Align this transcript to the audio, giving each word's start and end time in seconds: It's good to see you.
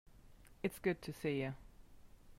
It's 0.63 0.79
good 0.79 0.99
to 1.03 1.13
see 1.13 1.41
you. 1.41 1.53